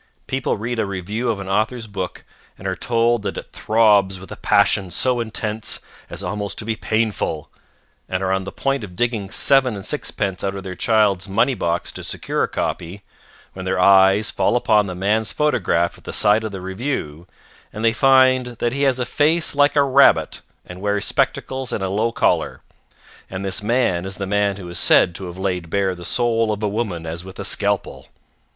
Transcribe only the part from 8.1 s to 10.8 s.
are on the point of digging seven and sixpence out of their